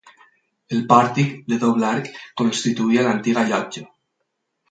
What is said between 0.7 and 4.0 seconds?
El pòrtic, de doble arc, constituïa l'antiga llotja.